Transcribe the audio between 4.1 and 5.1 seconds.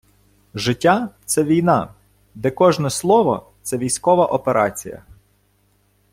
операція.